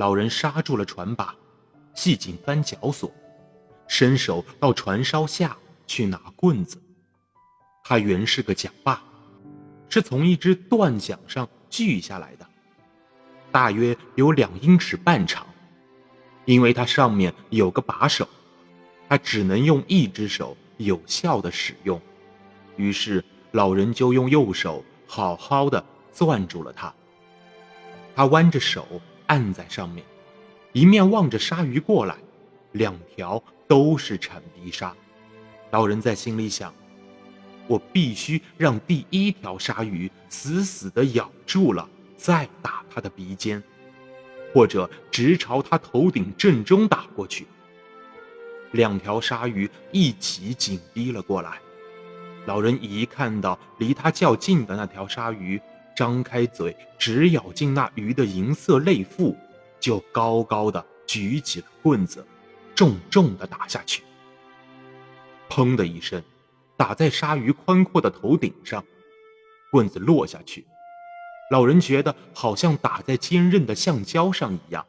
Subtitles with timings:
[0.00, 1.34] 老人刹住了船把，
[1.92, 3.12] 系紧帆脚索，
[3.86, 5.54] 伸手到船梢下
[5.86, 6.80] 去拿棍子。
[7.84, 9.02] 他原是个桨把，
[9.90, 12.46] 是从一只断桨上锯下来的，
[13.52, 15.46] 大约有两英尺半长。
[16.46, 18.26] 因为它上面有个把手，
[19.06, 22.00] 他只能用一只手有效的使用。
[22.76, 26.90] 于是老人就用右手好好的攥住了它。
[28.16, 28.86] 他弯着手
[29.30, 30.04] 按在上面，
[30.72, 32.16] 一面望着鲨鱼过来，
[32.72, 34.92] 两条都是铲鼻鲨。
[35.70, 36.74] 老人在心里想。
[37.68, 43.62] 我必须让第一条鲨鱼死死地咬住了，再打它的鼻尖，
[44.52, 47.46] 或者直朝它头顶正中打过去。
[48.72, 51.60] 两条鲨鱼一起紧逼了过来。
[52.46, 55.60] 老人一看到离他较近的那条鲨鱼
[55.96, 59.36] 张开嘴直咬进那鱼的银色肋腹，
[59.78, 62.26] 就高高的举起了棍子，
[62.74, 64.02] 重重的打下去。
[65.48, 66.22] 砰的一声。
[66.76, 68.82] 打在鲨鱼宽阔的头顶上，
[69.70, 70.66] 棍子落下去，
[71.50, 74.86] 老人觉得好像打在坚韧的橡胶上一样。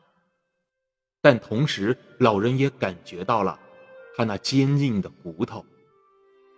[1.20, 3.59] 但同时，老人也感觉到了
[4.16, 5.66] 他那坚硬的骨头。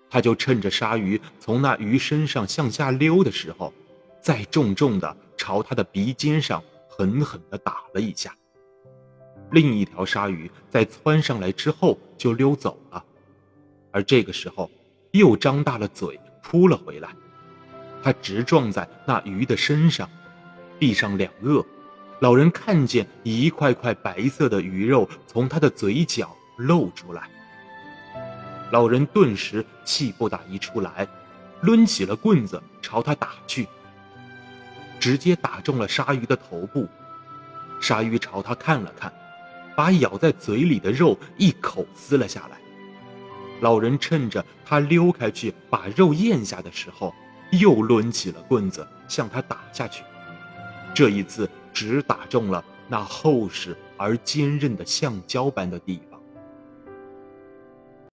[0.07, 3.73] 他就趁着鲨鱼从那鱼身上向下溜的时候，
[4.23, 8.35] 再重重的朝他的鼻尖上狠狠地打了一下。
[9.51, 13.03] 另一条鲨鱼在窜上来之后就溜走了，
[13.91, 14.67] 而这个时候。
[15.15, 17.07] 又张大了嘴扑了回来，
[18.01, 20.09] 他直撞在那鱼的身上，
[20.79, 21.63] 闭上两颚。
[22.19, 27.29] 老人看见一块块白色的鱼肉从他的嘴角露出来，
[28.71, 31.07] 老人顿时气不打一处来，
[31.61, 33.67] 抡起了棍子朝他打去，
[35.03, 36.87] 直接打中了鲨鱼的头部。
[37.81, 39.11] 鲨鱼朝他看了看，
[39.75, 42.57] 把咬在嘴里的肉一口撕了下来。
[43.59, 47.13] 老人趁着他溜开去把肉咽下的时候，
[47.51, 50.05] 又抡起了棍子向他打下去。
[50.95, 56.12] 这一次只打中了那厚实而坚韧的橡胶般的地方。